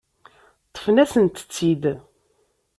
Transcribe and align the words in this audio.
Ṭṭfen-asent-tt-id. 0.69 1.83